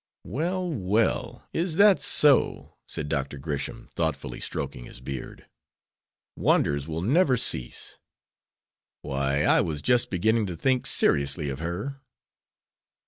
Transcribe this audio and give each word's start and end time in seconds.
"Well, 0.25 0.67
well! 0.67 1.47
Is 1.53 1.75
that 1.75 2.01
so?" 2.01 2.73
said 2.87 3.07
Dr. 3.07 3.37
Gresham, 3.37 3.87
thoughtfully 3.93 4.39
stroking 4.39 4.85
his 4.85 4.99
beard. 4.99 5.45
"Wonders 6.35 6.87
will 6.87 7.03
never 7.03 7.37
cease. 7.37 7.99
Why, 9.03 9.43
I 9.43 9.61
was 9.61 9.83
just 9.83 10.09
beginning 10.09 10.47
to 10.47 10.55
think 10.55 10.87
seriously 10.87 11.49
of 11.49 11.59
her." 11.59 12.01